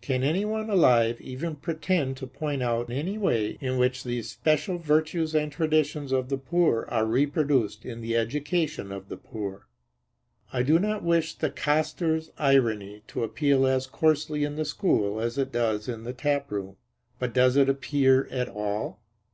Can 0.00 0.22
anyone 0.22 0.70
alive 0.70 1.20
even 1.20 1.54
pretend 1.54 2.16
to 2.16 2.26
point 2.26 2.62
out 2.62 2.88
any 2.90 3.18
way 3.18 3.58
in 3.60 3.76
which 3.76 4.02
these 4.02 4.30
special 4.30 4.78
virtues 4.78 5.34
and 5.34 5.52
traditions 5.52 6.10
of 6.10 6.30
the 6.30 6.38
poor 6.38 6.86
are 6.88 7.04
reproduced 7.04 7.84
in 7.84 8.00
the 8.00 8.16
education 8.16 8.90
of 8.90 9.10
the 9.10 9.18
poor? 9.18 9.66
I 10.54 10.62
do 10.62 10.78
not 10.78 11.04
wish 11.04 11.34
the 11.34 11.50
coster's 11.50 12.30
irony 12.38 13.02
to 13.08 13.22
appeal 13.24 13.66
as 13.66 13.86
coarsely 13.86 14.42
in 14.42 14.56
the 14.56 14.64
school 14.64 15.20
as 15.20 15.36
it 15.36 15.52
does 15.52 15.86
in 15.86 16.04
the 16.04 16.14
tap 16.14 16.50
room; 16.50 16.78
but 17.18 17.34
does 17.34 17.54
it 17.56 17.68
appear 17.68 18.26
at 18.30 18.48
all? 18.48 19.00